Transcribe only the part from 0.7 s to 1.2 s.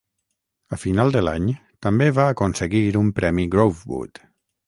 A final